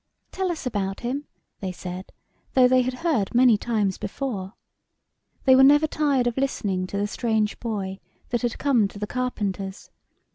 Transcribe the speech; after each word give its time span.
"Tell 0.31 0.51
us 0.51 0.65
about 0.65 1.01
him," 1.01 1.25
they 1.59 1.71
said, 1.71 2.11
though 2.55 2.67
they 2.67 2.81
had 2.81 2.95
heard 3.05 3.35
many 3.35 3.55
times 3.55 3.99
before. 3.99 4.53
They 5.45 5.55
were 5.55 5.61
never 5.63 5.85
tired 5.85 6.25
of 6.25 6.37
listening 6.39 6.87
to 6.87 6.97
the 6.97 7.05
strange 7.05 7.59
boy 7.59 7.99
that 8.29 8.41
had 8.41 8.57
come 8.57 8.87
to 8.87 8.97
the 8.97 9.05
carpenter's. 9.05 9.91